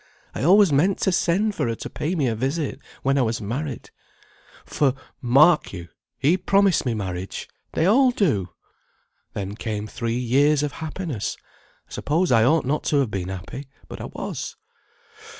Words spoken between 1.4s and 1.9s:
for her to